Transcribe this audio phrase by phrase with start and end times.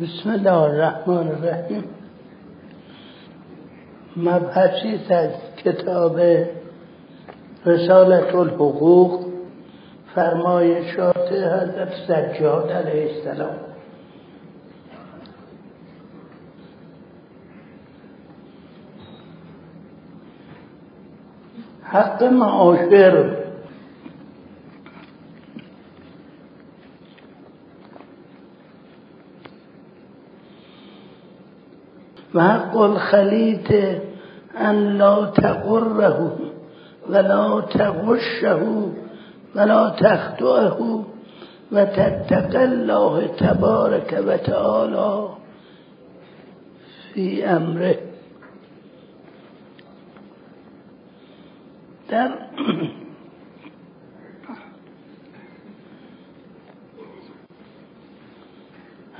[0.00, 1.84] بسم الله الرحمن الرحیم.
[4.16, 5.30] مبحثی از
[5.64, 6.20] کتاب
[7.66, 9.26] رسالت الحقوق؟
[10.14, 13.56] فرمایشات حضرت سجاد علیه السلام.
[21.82, 23.45] حق معاشر
[32.36, 33.72] و حق الخلیط
[34.54, 36.32] ان لا تقره
[37.08, 38.60] ولا تغشه
[39.54, 41.04] ولا تخطئه
[41.72, 45.28] و تتق الله تبارک و تعالی
[47.14, 47.98] فی امره
[52.08, 52.30] در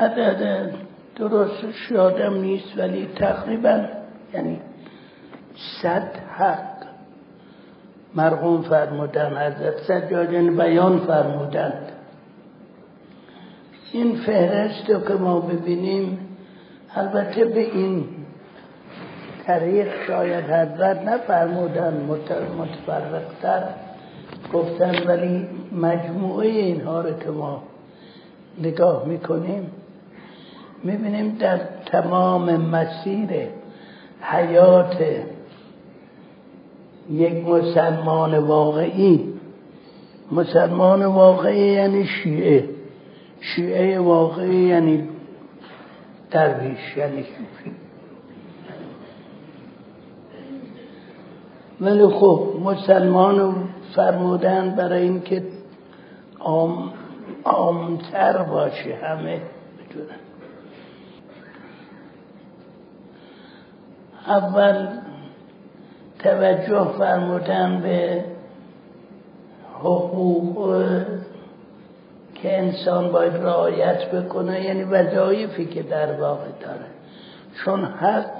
[0.00, 0.79] عدد
[1.20, 3.84] درستش یادم نیست ولی تقریبا
[4.34, 4.60] یعنی
[5.82, 6.80] صد حق.
[8.14, 11.92] مرحوم فرمودن حضرت سجادن بیان فرمودند.
[13.92, 16.18] این فهرست رو که ما ببینیم
[16.94, 18.04] البته به این
[19.46, 22.06] طریق شاید حضرت نفرمودن
[22.58, 23.62] متفرقتر
[24.52, 27.62] گفتن ولی مجموعه اینها رو که ما
[28.62, 29.70] نگاه می‌کنیم
[30.84, 33.48] می‌بینیم در تمام مسیر
[34.20, 34.96] حیات
[37.10, 39.34] یک مسلمان واقعی.
[40.32, 42.68] مسلمان واقعی یعنی شیعه.
[43.40, 45.08] شیعه واقعی یعنی
[46.30, 47.72] درویش یعنی صوفی.
[51.80, 53.54] ولی خب مسلمان
[53.96, 55.42] فرمودن برای اینکه
[56.40, 56.92] عام
[57.44, 59.40] عامتر باشه همه.
[59.90, 60.29] بدونن
[64.30, 64.86] اول
[66.18, 68.24] توجه فرمودن به
[69.78, 70.84] حقوق
[72.34, 76.86] که انسان باید رعایت بکنه یعنی وظایفی که در واقع داره.
[77.64, 78.30] چون حق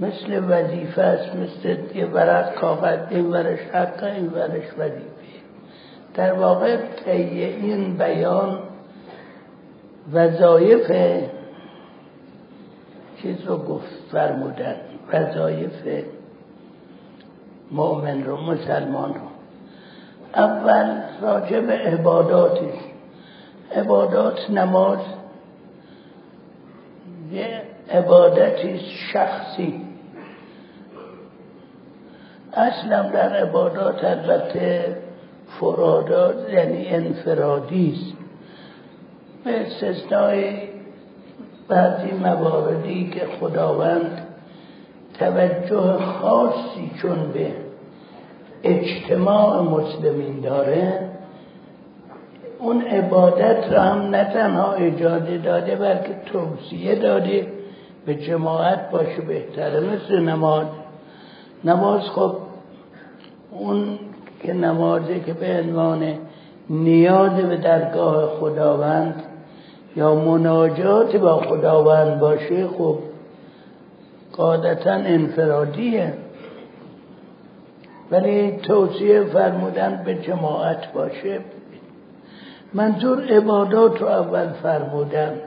[0.00, 5.14] مثل وظیفه است مثل یه ورق کاغذ این ورش حق این ورش وظیفه.
[6.14, 8.58] در واقع طی این بیان
[10.12, 10.90] وظایف
[13.24, 14.76] چیز رو گفت فرمودن.
[15.12, 16.04] وظایف
[17.70, 19.20] مؤمن رو مسلمان رو.
[20.34, 22.70] اول راجع به عباداتی
[23.76, 24.98] عبادات نماز.
[27.32, 28.80] یه عبادتی
[29.12, 29.80] شخصی.
[32.52, 34.96] اصلا در عبادات البته
[35.60, 38.18] فرادات یعنی انفرادی است.
[39.44, 40.73] به استثنای
[41.68, 44.26] بعضی مواردی که خداوند
[45.18, 47.52] توجه خاصی چون به
[48.62, 51.10] اجتماع مسلمین داره
[52.58, 57.46] اون عبادت را هم نه تنها اجازه داده بلکه توصیه داده
[58.06, 60.66] به جماعت باشه بهتره مثل نماز.
[61.64, 62.34] نماز خب
[63.50, 63.98] اون
[64.42, 66.14] که نمازه که به عنوان
[66.70, 69.23] نیاز به درگاه خداوند
[69.96, 72.98] یا مناجات با خداوند باشه خب
[74.32, 76.14] قادتا انفرادیه.
[78.10, 81.40] ولی توصیه فرمودن به جماعت باشه.
[82.74, 85.40] منظور عبادات رو اول فرمودند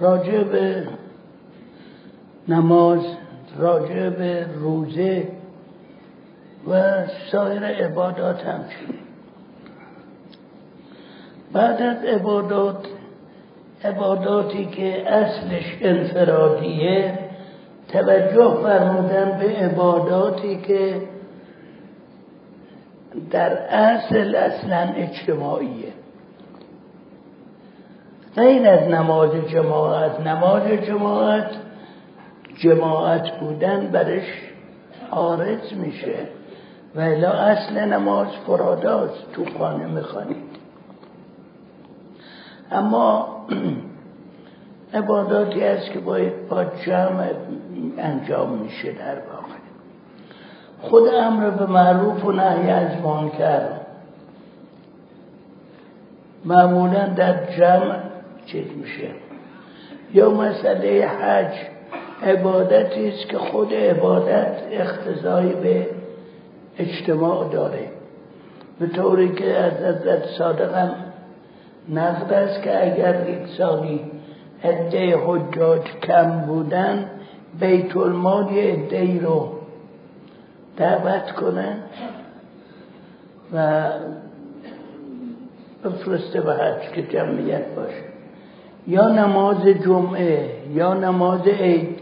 [0.00, 0.86] راجع به
[2.48, 3.00] نماز
[3.58, 5.28] راجع به روزه
[6.70, 7.02] و
[7.32, 9.00] سایر عبادات همچنین.
[11.52, 12.86] بعد از عبادات
[13.84, 17.18] عباداتی که اصلش انفرادیه
[17.88, 21.02] توجه فرمودن به عباداتی که
[23.30, 25.92] در اصل اصلا اجتماعیه.
[28.36, 31.50] غیر از نماز جماعت نماز جماعت
[32.58, 34.26] جماعت بودن برش
[35.10, 36.16] آرز میشه.
[36.94, 40.59] و اصل نماز فراداست تو خانه می‌خوانید.
[42.70, 43.28] اما
[44.94, 47.30] عباداتی است که باید با جمع
[47.98, 49.60] انجام میشه در واقع.
[50.80, 53.68] خود امر به معروف و نهی از منکر.
[56.44, 57.96] معمولا در جمع
[58.46, 59.08] چیز میشه.
[60.14, 61.54] یا مسئله حج
[62.22, 65.86] عبادتی است که خود عبادت اختزایی به
[66.78, 67.88] اجتماع داره.
[68.80, 70.94] به طوری که از حضرت صادقم
[71.90, 74.00] نقد است که اگر یک سالی
[74.64, 77.10] عده حجاج کم بودن
[77.60, 79.48] بیت المال یه عده رو
[80.76, 81.76] دعوت کنه
[83.54, 83.90] و
[85.84, 88.04] بفرسته به حج که جمعیت باشه.
[88.86, 91.98] یا نماز جمعه یا نماز عید.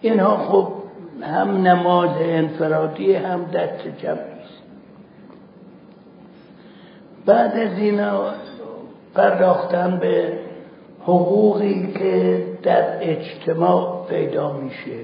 [0.00, 0.72] اینها خب
[1.22, 4.62] هم نماز انفرادی هم دست جمعی است.
[7.26, 8.32] بعد از اینا
[9.14, 10.32] پرداختن به
[11.02, 14.98] حقوقی که در اجتماع پیدا میشه.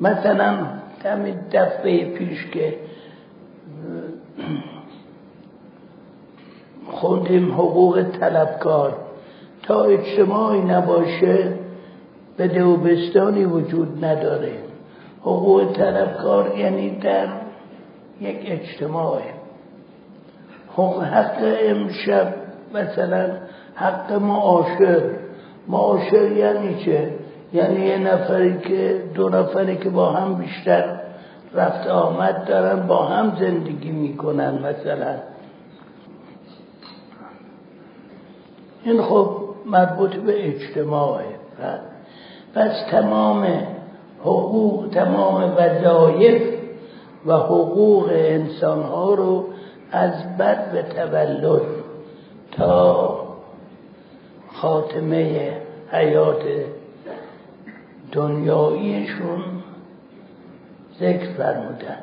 [0.00, 0.58] مثلا
[1.04, 2.74] همین دفعه پیش که
[6.90, 8.96] خوندیم حقوق طلبکار
[9.62, 11.52] تا اجتماعی نباشه
[12.36, 14.52] به دوبستانی وجود نداره.
[15.20, 17.28] حقوق طلبکار یعنی در
[18.20, 19.37] یک اجتماع
[20.72, 22.34] حقوق حق امشب
[22.74, 23.30] مثلا
[23.74, 25.02] حق معاشر.
[25.68, 27.12] معاشر یعنی چه؟
[27.52, 31.00] یعنی یه نفری که دو نفری که با هم بیشتر
[31.54, 35.14] رفت آمد دارن با هم زندگی می‌کنن مثلا.
[38.84, 39.30] این خب
[39.66, 41.38] مربوط به اجتماعه.
[42.54, 43.46] پس تمام
[44.20, 46.42] حقوق تمام وظایف
[47.26, 49.44] و حقوق انسان ها رو
[49.92, 51.62] از بد به تولد
[52.52, 53.18] تا
[54.52, 55.52] خاتمه
[55.92, 56.42] حیات
[58.12, 59.42] دنیاییشون
[61.00, 61.98] ذکر فرمودن.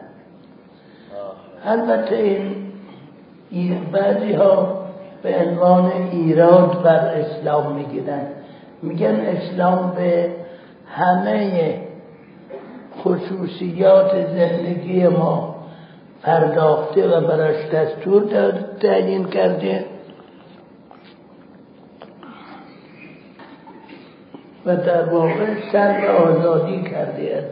[1.66, 2.42] البته
[3.50, 4.86] این بعضی ها
[5.24, 8.28] به عنوان ایراد بر اسلام می‌گیرن.
[8.82, 10.32] میگن اسلام به
[10.88, 11.82] همه
[13.04, 15.55] خصوصیات زندگی ما
[16.26, 18.24] پرداخته و براش دستور
[18.82, 19.86] تعیین کرده
[24.66, 27.50] و در واقع سر آزادی کرده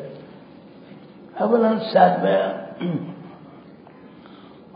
[1.39, 2.53] اولا سر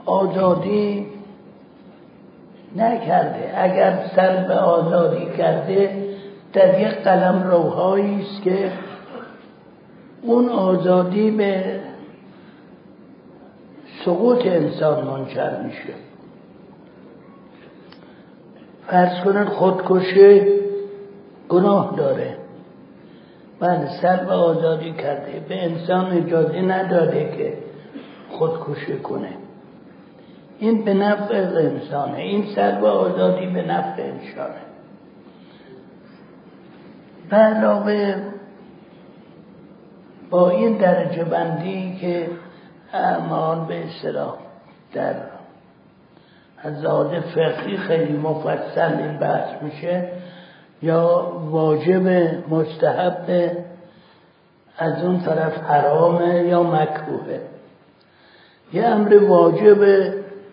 [0.05, 1.05] آزادی
[2.75, 3.53] نکرده.
[3.55, 6.03] اگر سر آزادی کرده
[6.53, 8.71] در یک قلم روهایی است که
[10.21, 11.79] اون آزادی به
[14.07, 15.93] سقوط انسان منجر میشه.
[18.87, 20.41] فرض کنن خودکشی
[21.49, 22.37] گناه داره.
[23.59, 25.45] بله سر آزادی کرده.
[25.49, 27.53] به انسان اجازه نداده که
[28.29, 29.29] خودکشی کنه.
[30.59, 32.17] این به نفع انسانه.
[32.17, 34.61] این سر آزادی به نفع انسانه.
[37.29, 38.15] به علاوه
[40.29, 42.29] با این درجه بندی که
[42.93, 44.33] اعمال به اصطلاح
[44.93, 45.15] در
[46.63, 46.85] از
[47.35, 50.09] فقهی خیلی مفصل این بحث میشه
[50.81, 52.07] یا واجب
[52.49, 53.51] مستحب
[54.77, 57.41] از اون طرف حرامه یا مکروهه.
[58.73, 59.83] یه امر واجب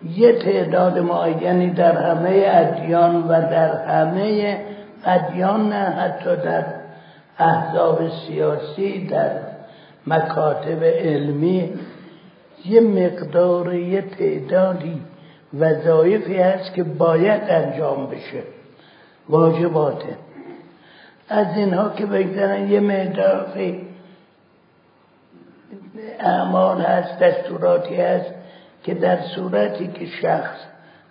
[0.03, 4.57] یه تعداد معینی در همه ادیان و در همه
[5.05, 6.65] ادیان نه حتی در
[7.39, 9.31] احزاب سیاسی در
[10.07, 11.73] مکاتب علمی
[12.67, 15.01] یه مقدار یه تعدادی
[15.53, 18.43] وظایفی هست که باید انجام بشه.
[19.29, 20.17] واجباته.
[21.29, 23.87] از اینها که بگذارن یه مقداری
[26.19, 28.33] اعمال هست دستوراتی هست
[28.83, 30.57] که در صورتی که شخص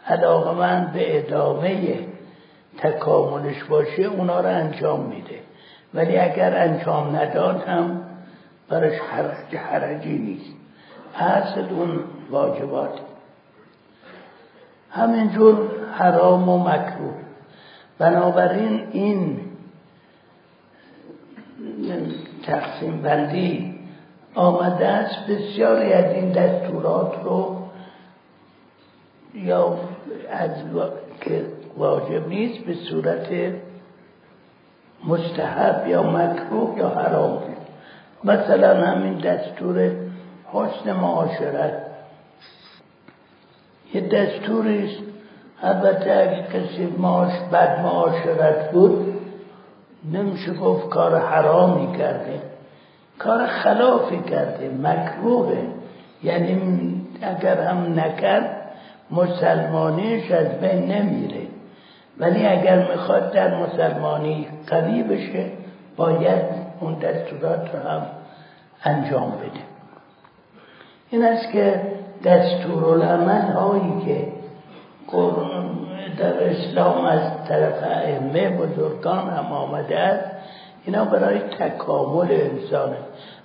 [0.07, 1.99] علاقمند به ادامه
[2.79, 5.39] تکاملش باشه اونا رو انجام میده.
[5.95, 8.01] ولی اگر انجام نداد هم
[8.69, 10.64] برش حرج حرجی نیست.
[11.17, 12.99] اصل اون واجبات
[14.91, 17.15] همینجور حرام و مکروه.
[17.99, 19.41] بنابراین این
[22.47, 23.75] تقسیم بندی
[24.35, 25.27] آمده است.
[25.27, 27.57] بسیاری از این دستورات رو
[29.35, 29.79] یا
[30.31, 30.51] از
[31.21, 31.45] که
[31.77, 33.29] واجب نیست به صورت
[35.07, 37.43] مستحب یا مکروه یا حرام.
[38.25, 39.91] مثلا همین دستور
[40.55, 41.73] حسن معاشرت.
[43.95, 45.03] یه دستوری است.
[45.63, 49.21] البته اگه کسی معاش بد معاشرت بود
[50.13, 52.41] نمیشه گفت کار حرامی کرده.
[53.19, 55.63] کار خلافی کرده مکروهه.
[56.23, 56.61] یعنی
[57.23, 58.57] اگر هم نکرد
[59.11, 61.47] مسلمانیش از بین نمیره.
[62.19, 65.47] ولی اگر می‌خواد در مسلمانی قوی بشه
[65.97, 66.43] باید
[66.81, 68.03] اون دستورات رو هم
[68.85, 69.74] انجام بده.
[71.15, 71.81] این است که
[72.25, 74.27] دستورالعمل هایی که
[76.19, 80.31] در اسلام از طرف ائمه بزرگان هم آمده است
[80.85, 82.97] اینا برای تکامل انسانه.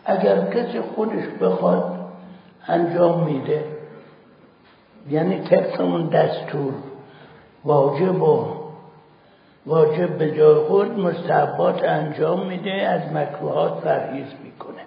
[0.05, 1.99] اگر کسی خودش بخواد
[2.67, 3.63] انجام میده
[5.09, 6.73] یعنی طبق اون دستور
[7.65, 8.45] واجب و
[9.65, 14.78] واجب به جای خود مستحبات انجام میده از مکروهات پرهیز می‌کنه.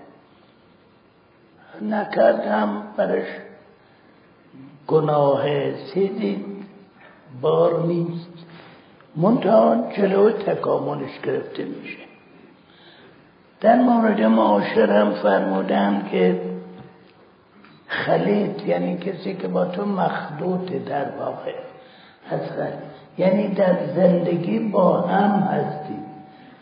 [1.90, 3.26] نکرد هم برش.
[4.86, 5.44] گناه
[5.76, 6.44] سیدی
[7.40, 8.32] بار نیست.
[9.16, 11.98] منتها جلو تکاملش گرفته میشه.
[13.60, 16.40] در مورد معاشر هم فرمودن که
[17.86, 21.54] خلید یعنی کسی که با تو مخلوط در واقع
[22.30, 22.52] هست
[23.18, 25.98] یعنی در زندگی با هم هستی.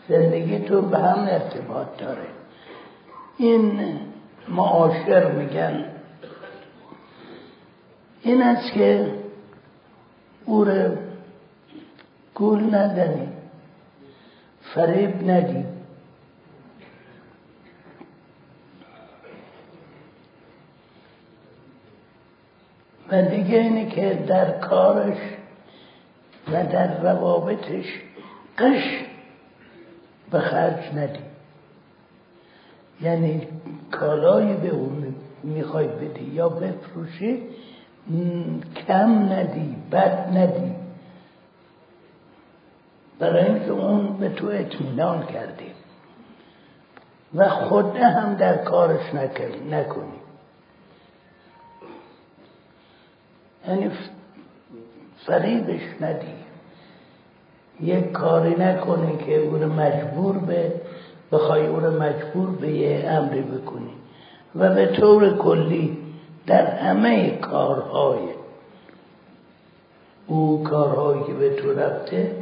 [0.09, 2.27] زندگی تو به هم ارتباط داره.
[3.37, 3.79] این
[4.51, 5.85] معاشر میگن.
[8.21, 9.13] این است که
[10.45, 10.95] او رو
[12.35, 13.27] گول ندنی
[14.61, 15.65] فریب ندی.
[23.11, 25.17] و دیگه اینه که در کارش
[26.47, 27.85] و در روابطش
[28.57, 29.05] قش
[30.31, 31.30] به خرج ندی.
[33.01, 33.47] یعنی
[33.91, 37.43] کالایی به اون می‌خوای بدی یا بفروشی
[38.87, 40.75] کم ندی بد ندی.
[43.19, 45.71] برای اینکه اون به تو اطمینان کردی
[47.35, 49.13] و خود هم در کارش
[49.69, 50.21] نکنی.
[53.67, 53.91] یعنی
[55.25, 56.33] فریبش ندی.
[57.81, 60.81] یک کاری نکنی که او مجبور به
[61.31, 63.93] بخوای او رو مجبور به یه امری بکنی.
[64.55, 65.97] و به طور کلی
[66.47, 68.19] در همه کارهای
[70.27, 72.35] او کارهایی که به تو رفته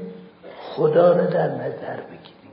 [0.75, 2.49] خدا رو در نظر بگیری.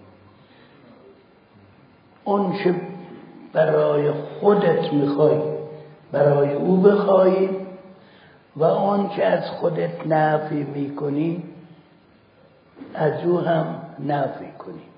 [2.24, 2.74] اون چه
[3.52, 5.38] برای خودت می‌خوای
[6.12, 7.48] برای او بخوای
[8.56, 11.42] و آن که از خودت نفی می‌کنی
[12.94, 14.95] از او هم نفی کنی.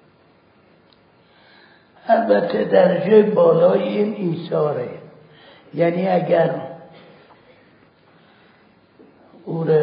[2.09, 4.89] البته درجه بالای این ایثاره
[5.75, 6.51] یعنی اگر
[9.45, 9.67] او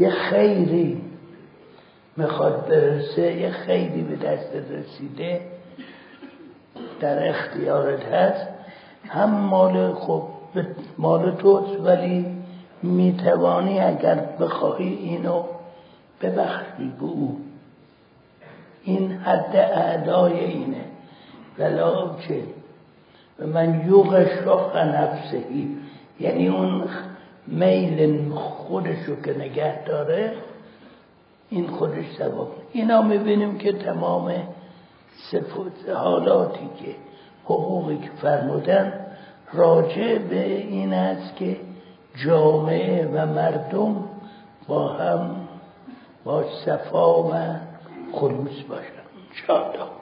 [0.00, 1.00] یه خیری
[2.16, 5.40] می‌خواد برسه یه خیری به دست رسیده
[7.00, 8.46] در اختیارت هست
[9.08, 10.28] هم مال خوب
[10.98, 12.26] مال توست ولی
[12.82, 15.44] می‌توانی اگر بخواهی اینو
[16.22, 17.49] ببخشی به او.
[18.82, 20.84] این حد اعدای اینه.
[22.28, 22.42] چه
[23.38, 25.76] و من یوغ شخ نفسهی.
[26.20, 26.84] یعنی اون
[27.46, 30.32] میل خودشو که نگه داره
[31.50, 34.32] این خودش سبب اینا می‌بینیم که تمام
[35.30, 36.94] صفات حالاتی که
[37.44, 38.92] حقوقی که فرمودن
[39.52, 41.56] راجع به این است که
[42.24, 43.96] جامعه و مردم
[44.68, 45.36] با هم
[46.24, 47.32] با صفا و
[48.12, 49.04] Konumuz başka.
[49.30, 49.99] İnşallah.